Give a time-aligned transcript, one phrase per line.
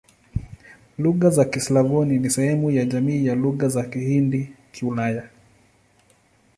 [0.97, 5.29] Lugha za Kislavoni ni sehemu ya jamii ya Lugha za Kihindi-Kiulaya.